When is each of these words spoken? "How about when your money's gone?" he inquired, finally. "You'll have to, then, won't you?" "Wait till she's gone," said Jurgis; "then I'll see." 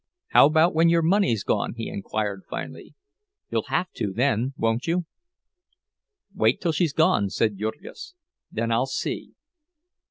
"How 0.29 0.47
about 0.47 0.73
when 0.73 0.89
your 0.89 1.03
money's 1.03 1.43
gone?" 1.43 1.75
he 1.75 1.87
inquired, 1.87 2.41
finally. 2.49 2.95
"You'll 3.51 3.67
have 3.69 3.91
to, 3.97 4.11
then, 4.11 4.55
won't 4.57 4.87
you?" 4.87 5.05
"Wait 6.33 6.59
till 6.59 6.71
she's 6.71 6.91
gone," 6.91 7.29
said 7.29 7.57
Jurgis; 7.59 8.15
"then 8.51 8.71
I'll 8.71 8.87
see." 8.87 9.35